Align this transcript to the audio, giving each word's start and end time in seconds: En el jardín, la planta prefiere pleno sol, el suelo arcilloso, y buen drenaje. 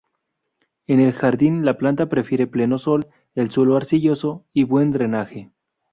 En 0.87 0.99
el 0.99 1.13
jardín, 1.13 1.63
la 1.63 1.77
planta 1.77 2.09
prefiere 2.09 2.47
pleno 2.47 2.79
sol, 2.79 3.05
el 3.35 3.51
suelo 3.51 3.75
arcilloso, 3.77 4.47
y 4.51 4.63
buen 4.63 4.89
drenaje. 4.89 5.51